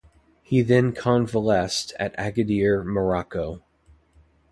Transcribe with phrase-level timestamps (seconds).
[0.41, 3.61] He then convalesced at Agadir, Morocco.